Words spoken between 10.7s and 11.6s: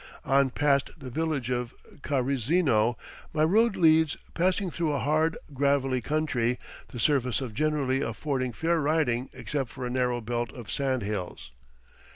sand hills.